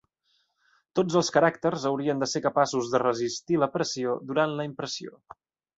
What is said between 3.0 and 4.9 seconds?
resistir la pressió durant la